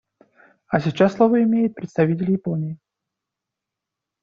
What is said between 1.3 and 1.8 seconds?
имеет